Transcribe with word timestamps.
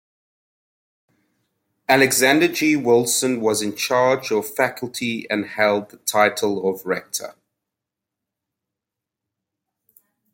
Alexander 1.87 2.47
G. 2.47 2.75
Wilson 2.75 3.39
was 3.39 3.61
in 3.61 3.75
charge 3.75 4.31
of 4.31 4.49
faculty 4.51 5.29
and 5.29 5.45
held 5.45 5.91
the 5.91 5.97
title 5.97 6.67
of 6.67 6.83
rector. 6.87 7.35